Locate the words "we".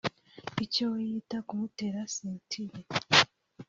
0.91-0.99